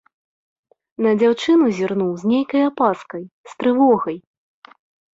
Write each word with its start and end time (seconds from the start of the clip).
На 1.07 1.11
дзяўчыну 1.19 1.69
зірнуў 1.81 2.11
з 2.23 2.33
нейкай 2.33 2.61
апаскай, 2.71 3.23
з 3.53 3.59
трывогай. 3.63 4.17